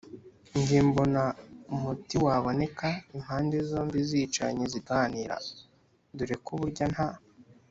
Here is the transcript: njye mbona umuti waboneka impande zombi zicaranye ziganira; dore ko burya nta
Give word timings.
njye 0.59 0.79
mbona 0.89 1.23
umuti 1.75 2.15
waboneka 2.25 2.87
impande 3.15 3.55
zombi 3.69 3.99
zicaranye 4.09 4.65
ziganira; 4.73 5.35
dore 6.17 6.35
ko 6.45 6.51
burya 6.59 6.87
nta 6.93 7.09